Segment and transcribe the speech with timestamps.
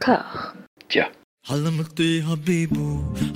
[0.00, 0.54] corps.
[0.88, 1.12] Tiens.
[1.48, 2.88] حلمتي حبيبو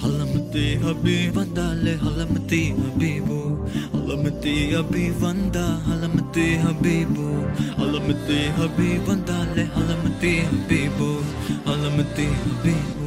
[0.02, 3.40] حلمتي حبيبا دالي حلمتي حبيبو
[3.92, 7.28] حلمتي حبيبا دا حلمتي حبيبو
[7.78, 11.12] حلمتي حبيبا دالي حلمتي حبيبو
[11.66, 13.03] حلمتي حبيبو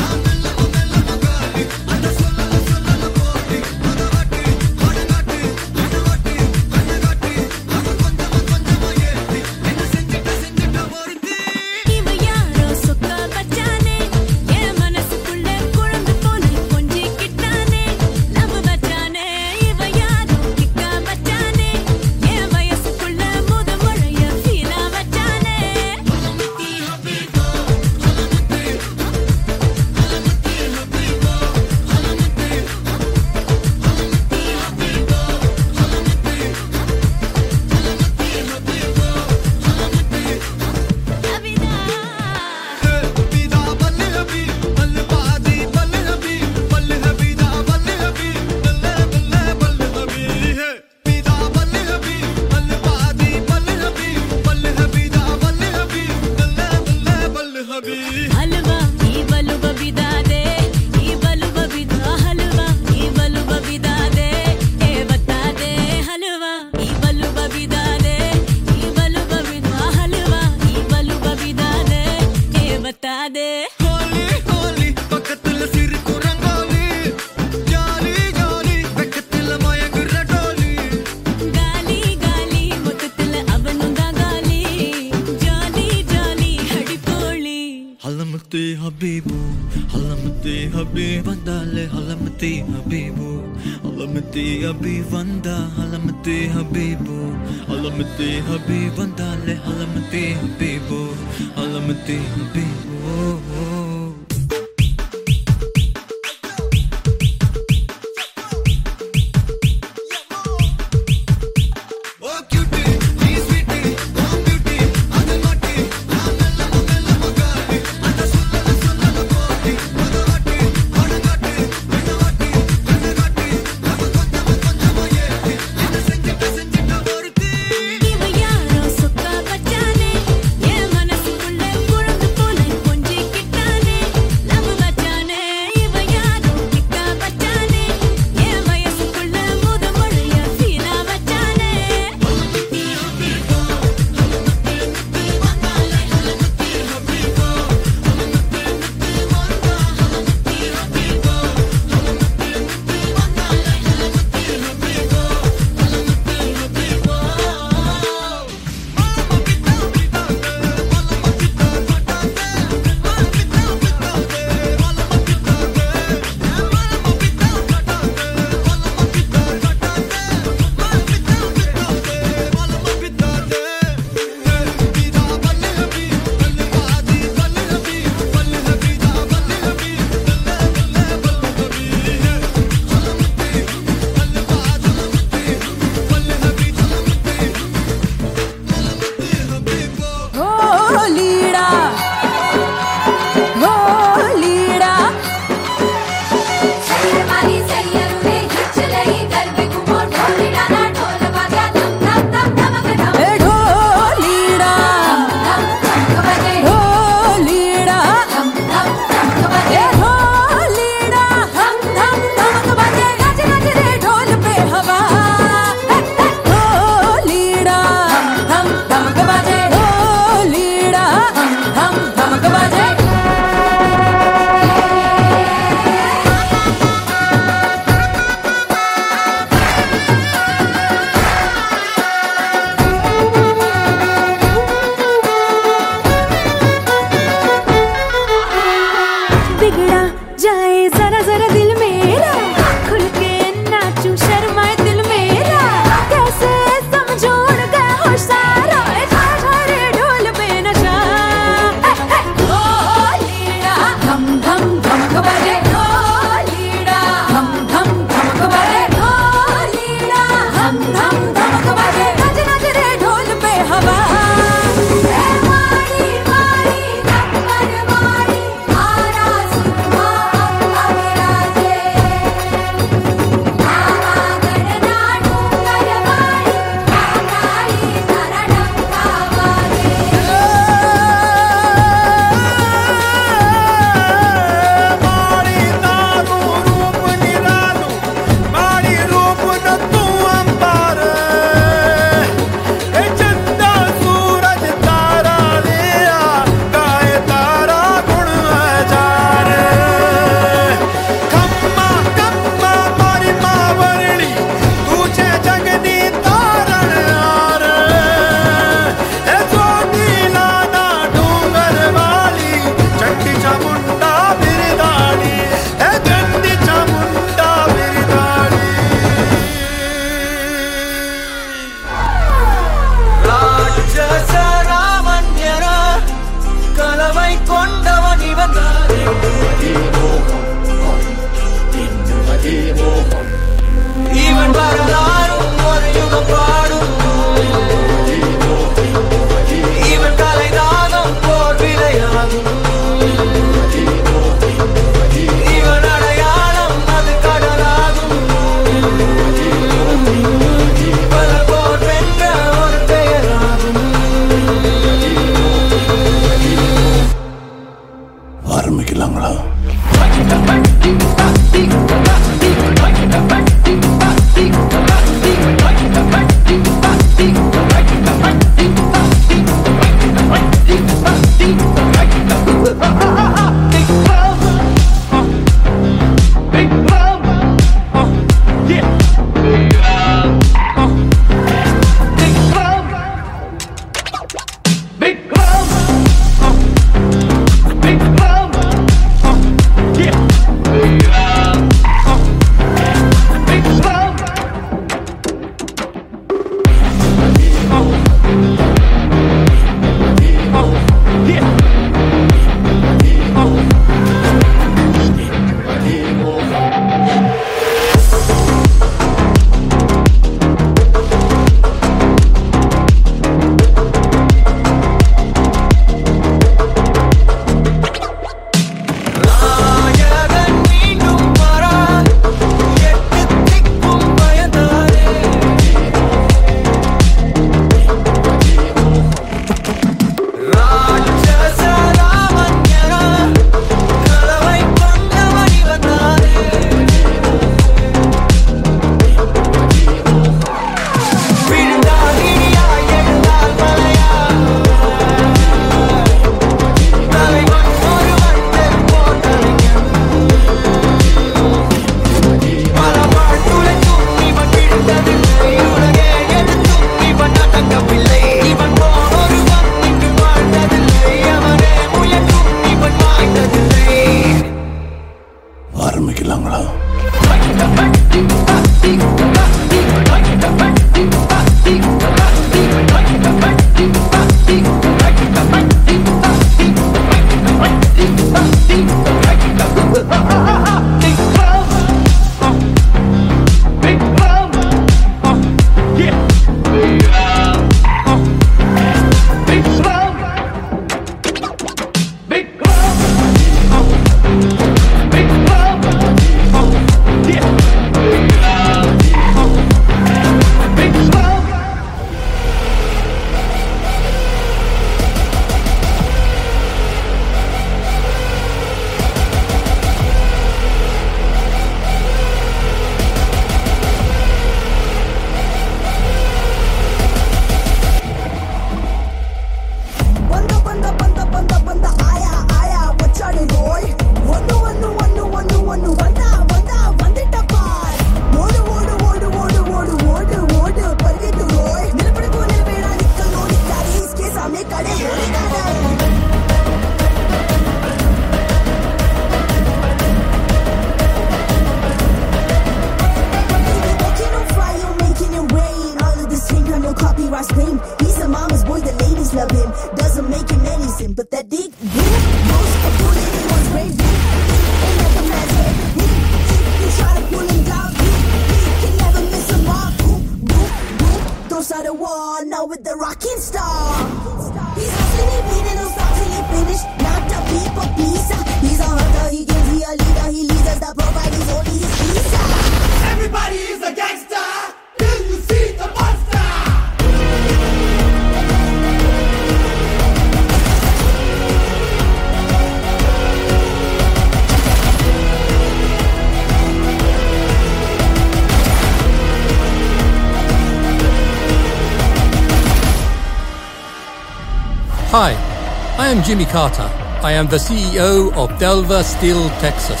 [596.18, 596.90] am Jimmy Carter.
[597.22, 600.00] I am the CEO of Delva Steel Texas.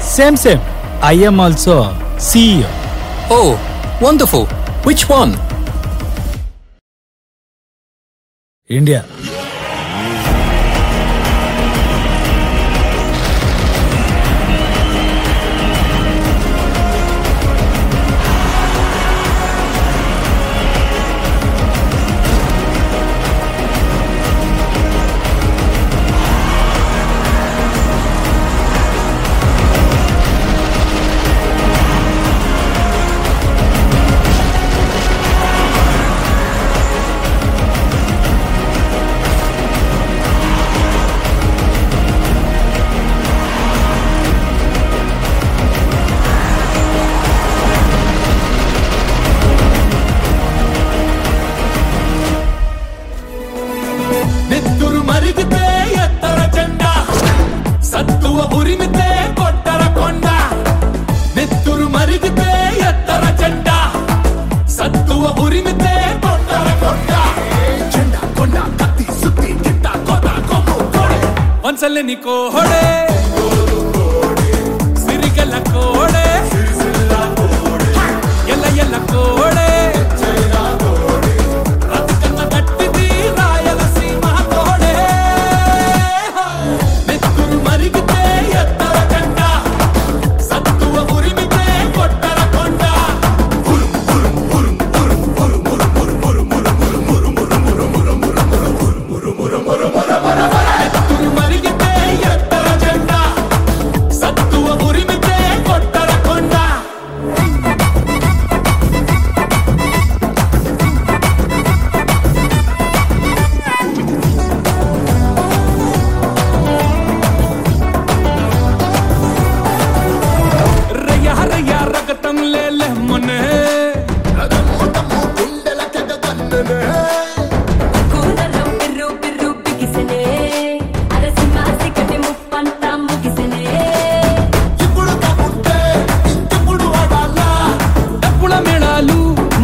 [0.00, 0.60] Same, same.
[1.02, 2.68] I am also CEO.
[3.30, 3.58] Oh,
[4.00, 4.46] wonderful.
[4.84, 5.36] Which one?
[8.68, 9.04] India.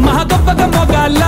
[0.04, 1.22] మహా గొప్పగా మొగాల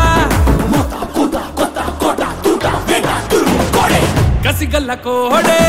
[4.47, 5.61] కసిగల్ల కోడే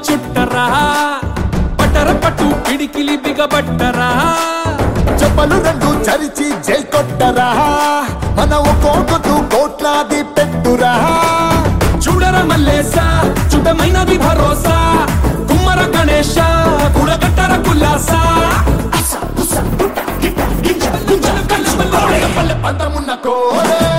[0.07, 0.65] చుట్టరా
[1.79, 4.11] పటర పట్టు పిడికిలి బిగబట్టరా
[5.21, 7.49] చెప్పలు రెండు చరిచి జై కొట్టరా
[8.39, 10.93] మన ఒక్కొక్కతు కోట్లాది పెట్టురా
[12.05, 13.07] చూడర మల్లేసా
[13.53, 14.79] చుట్టమైనది భరోసా
[15.51, 16.37] కుమ్మర గణేశ
[16.97, 18.23] గుడగట్టర కుల్లాసా
[22.65, 23.90] పంతమున్న కోరే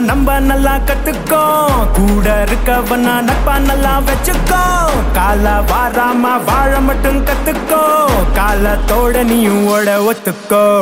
[0.00, 1.66] நம்ப நல்லா கத்துக்கோ.
[1.92, 4.90] கூட இருக்கவனா நட்பா நல்லா வச்சுக்கோ.
[5.12, 8.04] கால வாராம வாழ மட்டும் கத்துக்கோ.
[8.34, 10.79] காலத்தோட நீயும் ஓட ஒத்துக்கோ.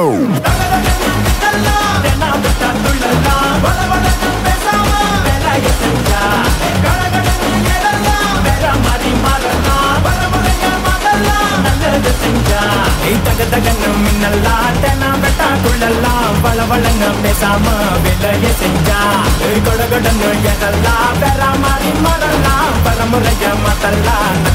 [23.91, 24.48] I.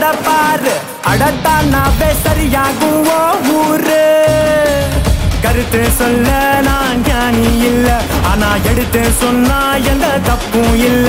[0.00, 0.72] வீட்ட பாரு
[1.10, 3.22] அடத்தானாவே சரியாகும் ஓ
[3.54, 4.02] ஊரு.
[5.44, 6.28] கருத்து சொல்ல
[6.66, 7.88] நான் ஞானி இல்ல.
[8.30, 9.58] ஆனா எடுத்து சொன்னா
[9.92, 11.08] எந்த தப்பும் இல்ல.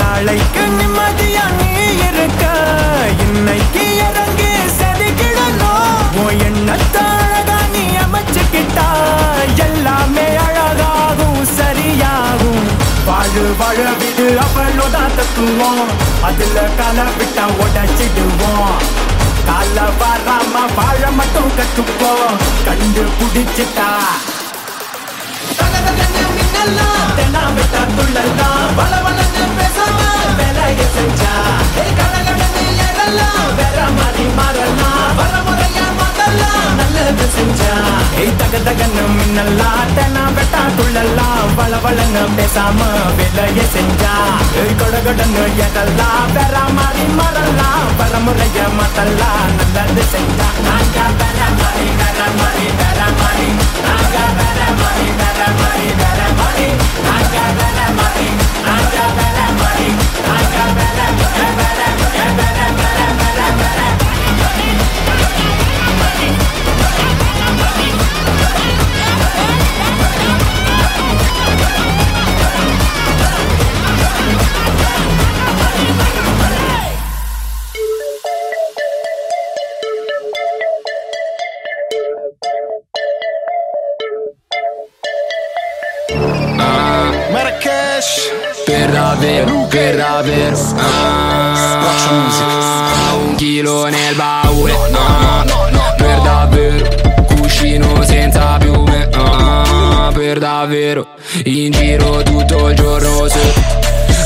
[0.00, 1.70] நாளைக்கு நிம்மதியா நீ
[2.08, 2.44] இருக்க.
[3.26, 6.36] இன்னைக்கு இறங்கி செதுக்கிடணும்.
[6.48, 7.21] எண்ணத்தான்
[13.06, 15.90] வாழு வாழ விடு அவளோட தத்துவோம்
[16.28, 18.76] அதுல கால விட்டா உடச்சிடுவோம்.
[19.48, 22.36] கால வாராம வாழ மட்டும் கத்துப்போம்
[22.66, 23.88] கண்டு பிடிச்சிட்டா
[27.16, 28.92] தென்னா விட்டா துள்ளலாம் வள
[30.38, 31.32] வேலையை செஞ்சா.
[33.58, 35.10] வேற மாதிரி மாறலாம்.
[36.32, 37.72] எல்லாம் நல்லது செஞ்சா
[38.40, 42.78] தக தகன்னு மின்னல்லாட்டனா வெட்டா துள்ளலாம் வள வளன்னு பேசாம
[43.18, 44.12] விலைய செஞ்சா.
[44.80, 50.48] கொட கொடன்னு எதெல்லாம் பெற மாறி மறலாம் பரமுறைய மத்தெல்லாம் நல்லது செஞ்சா.
[50.66, 53.48] நாங்க பெற மாறி பெற மாறி பெற மாறி.
[53.86, 56.68] நாங்க பெற மாறி பெற மாறி பெற மாறி.
[57.06, 58.28] நாங்க பெற மாறி
[58.66, 59.88] நாங்க பெற மாறி.
[60.28, 63.80] நாங்க பெற பெற பெற பெற பெற பெற பெற
[87.32, 87.56] Per
[88.64, 89.66] per davvero
[90.76, 91.94] ah,
[93.16, 94.41] Un chilo nel baule
[97.62, 101.06] Cuscino senza piume ah, Per davvero
[101.44, 103.52] In giro tutto il giorno se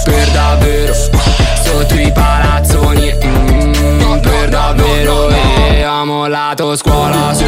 [0.05, 7.44] Per davvero Sotto i palazzoni mm, Per davvero E ha mollato scuola se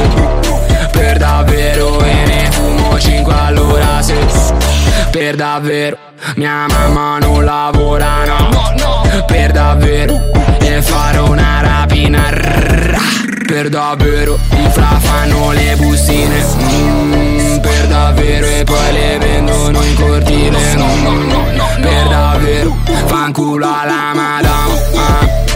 [0.90, 4.14] Per davvero E ne fumo 5 all'ora se
[5.10, 5.96] Per davvero
[6.34, 10.37] Mia mamma non lavora no Per davvero
[13.58, 14.38] Per davvero.
[14.50, 20.76] I fra fanno le bustine mm, Per davvero E poi le vendono in cortile.
[20.76, 24.74] Mm, Per davvero Fanculo alla madama.
[24.94, 25.47] ah.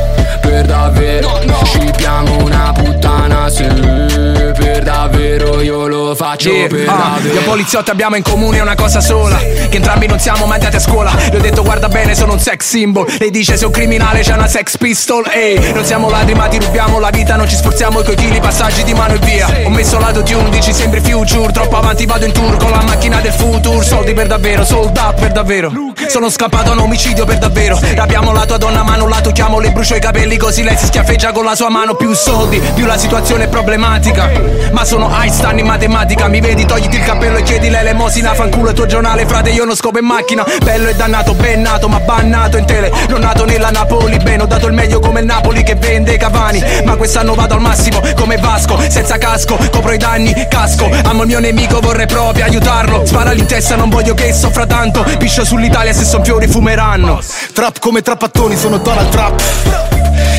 [0.62, 1.40] Per davvero.
[1.64, 5.60] Scippiamo una puttana Se per davvero.
[5.60, 7.34] Io lo faccio Yeah, per ah, davvero.
[7.34, 10.78] Io poliziotti abbiamo in comune una cosa sola Che entrambi non siamo mai andati a
[10.78, 11.12] scuola.
[11.30, 13.12] Le ho detto guarda bene sono un sex symbol.
[13.18, 16.60] Lei dice sei un criminale c'è una sex pistol Ehi, non siamo ladri ma ti
[16.60, 19.48] rubiamo la vita Non ci sforziamo coi chili, passaggi di mano e via.
[19.64, 21.50] Ho messo lato di 11, sembri future.
[21.50, 25.18] Troppo avanti vado in tour con la macchina del futuro Soldi per davvero, sold up
[25.18, 25.72] per davvero.
[26.06, 27.80] Sono scappato a un omicidio per davvero.
[27.80, 30.84] Rapiamo la tua donna ma non la tocchiamo Le brucio i capelli così lei si
[30.84, 34.30] schiaffeggia con la sua mano Più soldi, più la situazione è problematica.
[34.72, 38.74] Ma sono Einstein in matematica Mi vedi, togliti il cappello e chiedi l'elemosina Fanculo il
[38.74, 40.44] tuo giornale, frate, io non scopo in macchina.
[40.62, 42.92] Bello e dannato, ben nato, ma bannato in tele.
[43.08, 46.62] Non nato nella Napoli, bene, ho dato il meglio come il Napoli che vende Cavani.
[46.84, 50.90] Ma quest'anno vado al massimo, come Vasco Senza casco, copro i danni, casco.
[51.04, 53.06] Amo il mio nemico, vorrei proprio aiutarlo.
[53.06, 55.02] Spara in testa, non voglio che soffra tanto.
[55.18, 57.20] Piscio sull'Italia, se son fiori fumeranno.
[57.52, 59.91] Trap come trappattoni, sono Donald Trump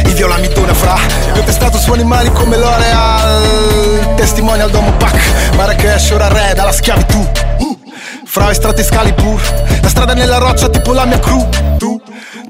[0.06, 0.96] I viola mi dona fra.
[1.34, 4.14] Io ho testato su animali come L'Oreal.
[4.16, 5.18] Testimonial Domo Pac.
[5.56, 7.20] Marrakesh ora re dalla schiavitù.
[7.60, 7.78] Uh,
[8.26, 9.40] Fra estratti Excalibur
[9.82, 11.48] La strada nella roccia tipo la mia crew.
[11.78, 12.02] Tu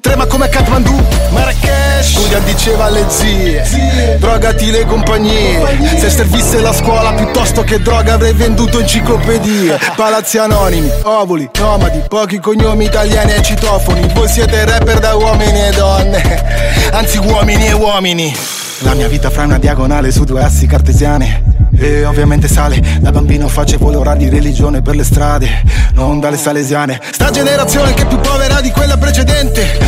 [0.04, 0.94] Trema ma come Kathmandu
[1.30, 2.12] Marrakesh.
[2.12, 5.62] Studia diceva alle zie Drogati le compagnie.
[5.98, 9.80] Se servisse la scuola piuttosto che droga avrei venduto enciclopedie.
[9.96, 14.12] Palazzi anonimi, ovuli, nomadi Pochi cognomi italiani e citofoni.
[14.14, 16.44] Voi siete rapper da uomini e donne.
[16.92, 18.36] Anzi uomini e uomini
[18.84, 21.52] la mia vita fra una diagonale su due assi cartesiane.
[21.76, 27.02] E ovviamente sale, da bambino facevo l'ora di religione per le strade Non dalle salesiane.
[27.12, 29.80] Sta generazione che è più povera di quella precedente.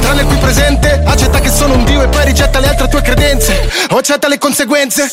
[0.00, 3.02] Tranne il qui presente Accetta che sono un dio e poi rigetta le altre tue
[3.02, 3.68] credenze.
[3.90, 5.10] O accetta le conseguenze.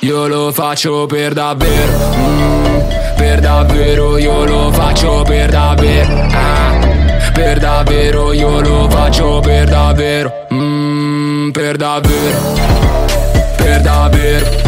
[0.00, 6.78] Io lo faccio per davvero mm, Per davvero io lo faccio per davvero ah,
[7.34, 10.59] Per davvero io lo faccio per davvero mm,
[11.52, 12.34] Perda bir.
[13.64, 14.59] Perda bir.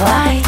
[0.00, 0.46] Take flight.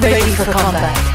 [0.00, 1.13] Ready for combat.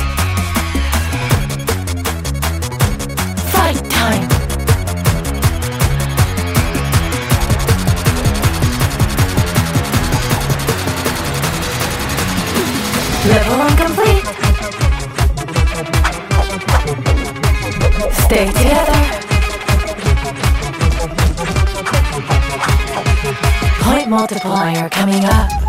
[24.44, 25.69] Multiplier coming up.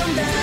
[0.00, 0.39] come down.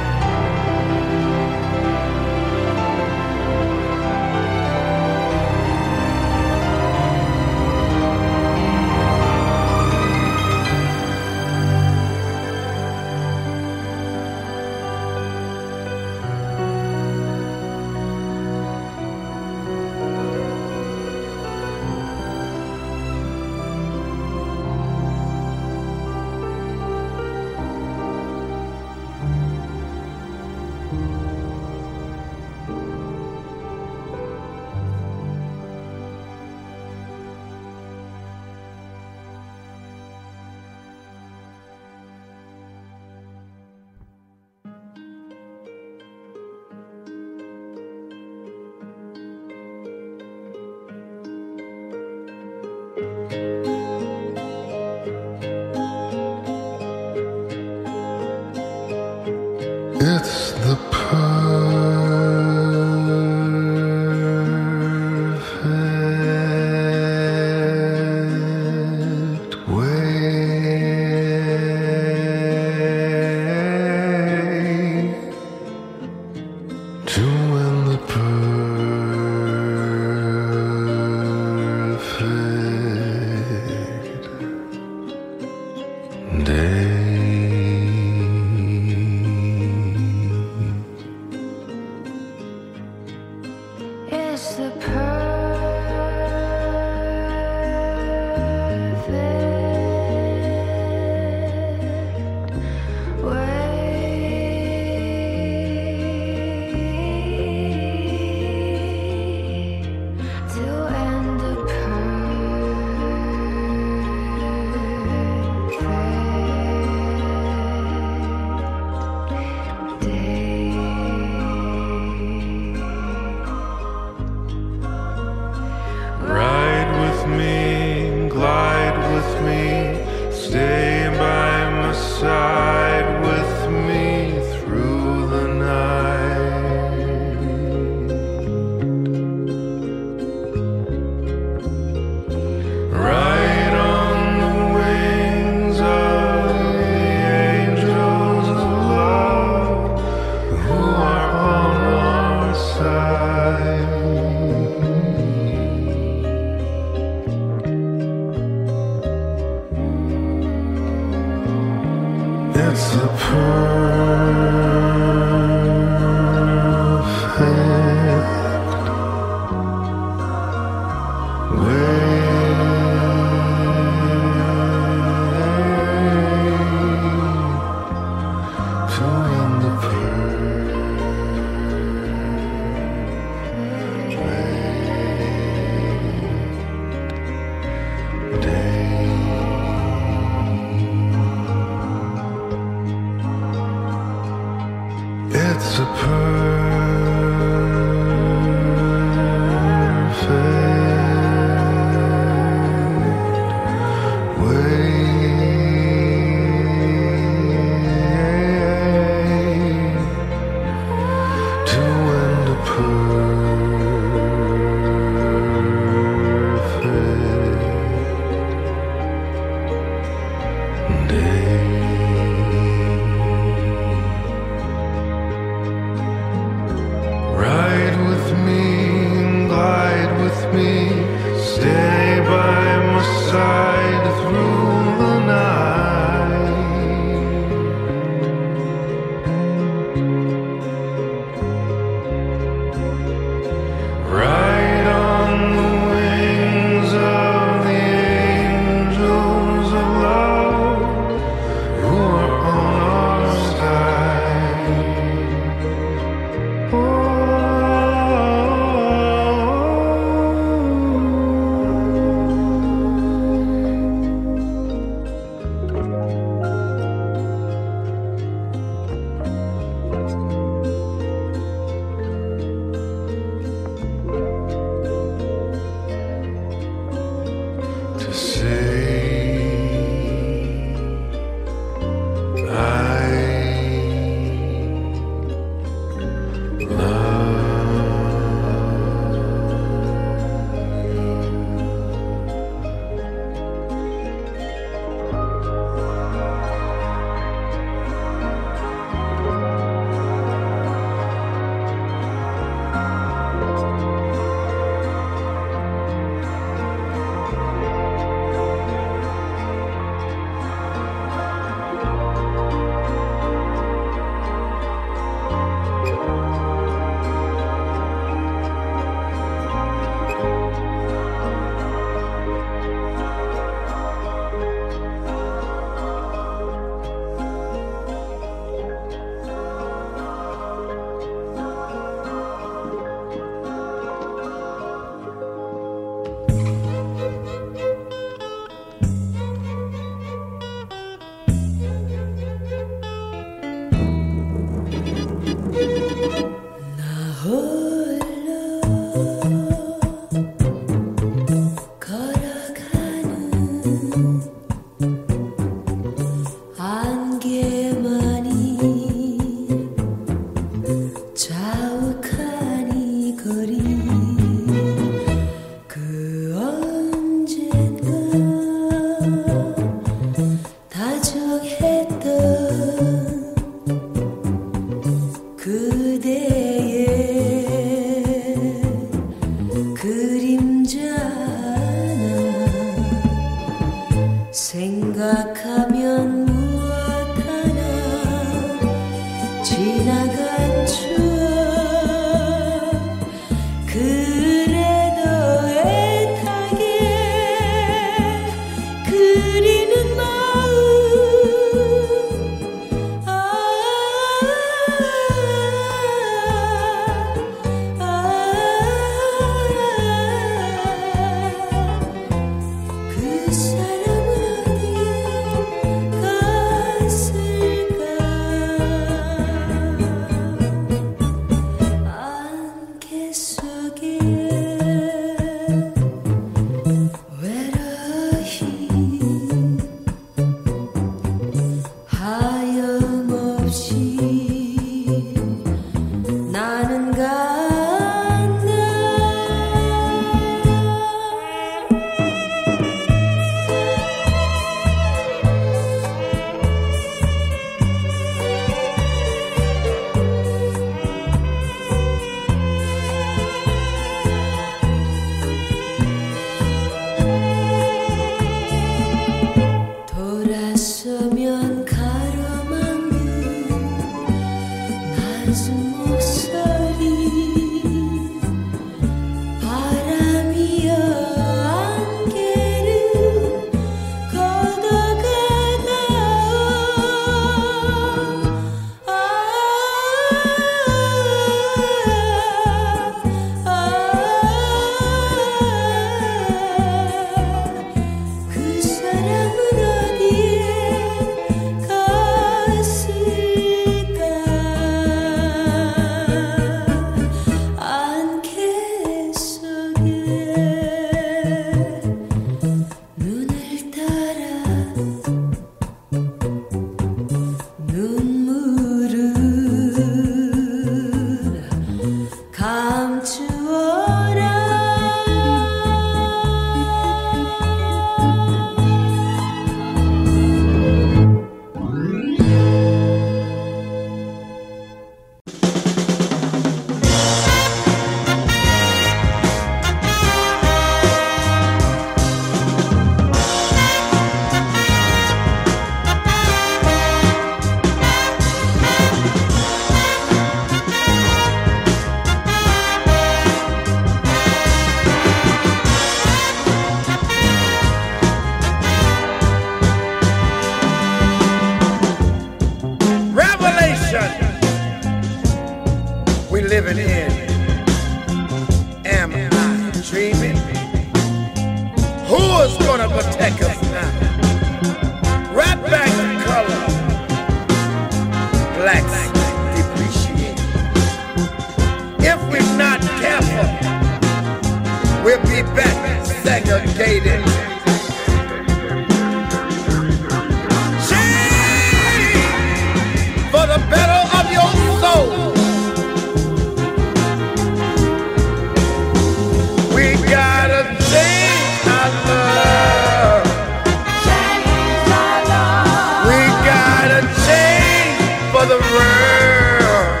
[597.00, 597.98] Gotta change
[598.32, 600.00] for the world.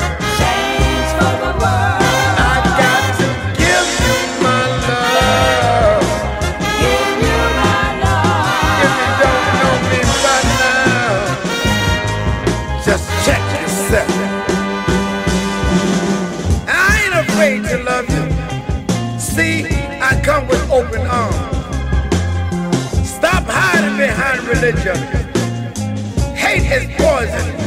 [2.38, 3.26] I got to
[3.56, 6.04] give you my love.
[6.80, 8.84] give you my love.
[8.84, 11.12] If you don't know me by now,
[12.84, 14.12] just check yourself.
[16.68, 16.70] I
[17.04, 18.24] ain't afraid to love you.
[19.18, 19.54] See,
[20.00, 21.48] I come with open arms.
[23.08, 25.29] Stop hiding behind religion.
[26.72, 27.59] Is poison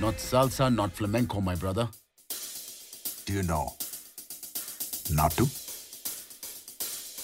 [0.00, 1.86] Not salsa, not flamenco, my brother.
[3.26, 3.74] Do you know?
[5.10, 5.44] Not to?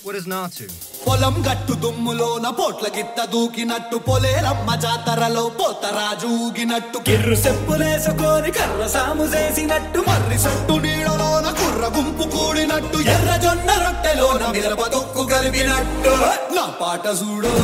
[0.05, 0.96] What is Natu?
[1.07, 10.01] పొలం గట్టు దుమ్ములోన పోట్ల గిత్త దూకినట్టు పొలేరమ్మ జాతరలో పోతరాజు ఊగినట్టు కిర్రు చెప్పులేసుకొని కర్ర సాము చేసినట్టు
[10.09, 16.15] మర్రి సొట్టు నీడలోన కుర్ర గుంపు కూడినట్టు ఎర్ర జొన్న రొట్టెలోన మిరప దొక్కు కలిపినట్టు
[16.57, 17.55] నా పాట చూడు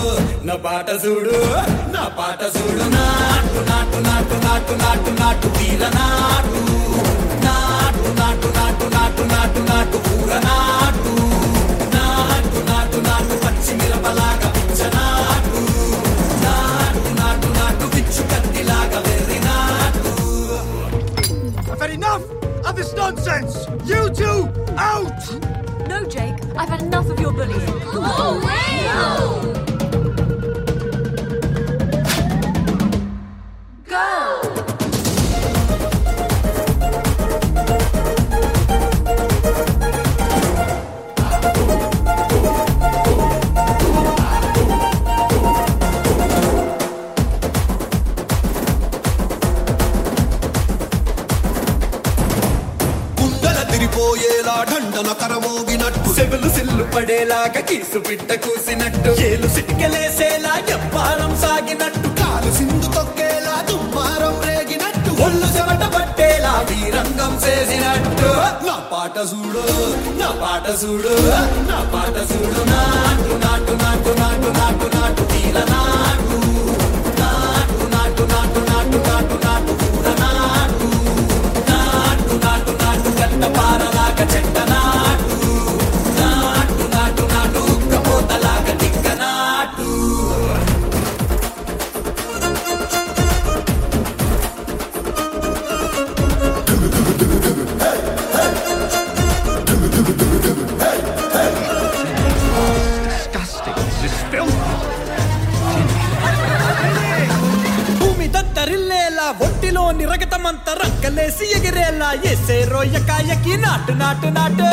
[0.48, 1.36] నా పాట చూడు
[1.94, 6.62] నా పాట చూడు నాటు నాటు నాటు నాటు నాటు నాటు తీర నాటు
[7.46, 11.14] నాటు నాటు నాటు నాటు నాటు నాటు కూర నాటు
[22.02, 23.66] enough of this nonsense!
[23.84, 25.22] You two, out!
[25.88, 27.60] No, Jake, I've had enough of your bullying.
[27.94, 29.52] Oh, wow!
[29.54, 29.61] Go!
[56.92, 65.84] పడేలాగా కీసు పిట్ట కూసినట్టు ఏలు సిటికలేసేలా జప్పారం సాగినట్టు కాలు సింధు తొక్కేలా దుమ్మారం రేగినట్టు ఒళ్ళు చెమట
[65.94, 68.30] పట్టేలా వీరంగం చేసినట్టు
[68.66, 69.64] నా పాట చూడు
[70.20, 71.14] నా పాట చూడు
[71.70, 76.38] నా పాట చూడు నాటు నాటు నాటు నాటు నాటు నాటు తీల నాటు
[77.22, 80.90] నాటు నాటు నాటు నాటు నాటు నాటు కూర నాటు
[81.72, 84.56] నాటు నాటు నాటు గంట పారలాగా చెట్ట
[111.01, 114.67] రెక్కలేసి ఎగిరేలా ఎసే రోయకాయకి నాటు నాటు నాటు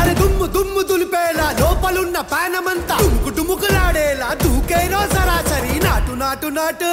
[0.00, 6.92] అరే దుమ్ము దుమ్ము దులిపేలా లోపలున్న పానమంతా టుముకు టుముకులాడేలా దూకేనో సరాసరి నాటు నాటు నాటు